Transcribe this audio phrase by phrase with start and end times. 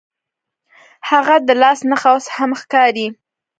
[1.09, 3.07] هغه د لاس نښه اوس هم ښکاري.